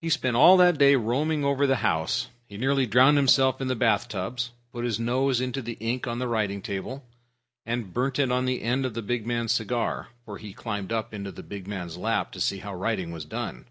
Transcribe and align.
He 0.00 0.08
spent 0.10 0.34
all 0.36 0.56
that 0.56 0.76
day 0.76 0.96
roaming 0.96 1.44
over 1.44 1.64
the 1.64 1.76
house. 1.86 2.30
He 2.48 2.56
nearly 2.56 2.84
drowned 2.84 3.16
himself 3.16 3.60
in 3.60 3.68
the 3.68 3.76
bath 3.76 4.08
tubs, 4.08 4.50
put 4.72 4.84
his 4.84 4.98
nose 4.98 5.40
into 5.40 5.62
the 5.62 5.74
ink 5.74 6.08
on 6.08 6.20
a 6.20 6.26
writing 6.26 6.60
table, 6.60 7.06
and 7.64 7.94
burned 7.94 8.18
it 8.18 8.32
on 8.32 8.44
the 8.44 8.60
end 8.62 8.84
of 8.84 8.94
the 8.94 9.02
big 9.02 9.28
man's 9.28 9.52
cigar, 9.52 10.08
for 10.24 10.38
he 10.38 10.52
climbed 10.52 10.90
up 10.92 11.14
in 11.14 11.22
the 11.22 11.44
big 11.44 11.68
man's 11.68 11.96
lap 11.96 12.32
to 12.32 12.40
see 12.40 12.58
how 12.58 12.74
writing 12.74 13.12
was 13.12 13.24
done. 13.24 13.66